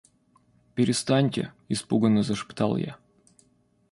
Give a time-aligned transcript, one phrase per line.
[0.75, 1.43] —Перестаньте,—
[1.73, 2.93] испуганно зашептал я.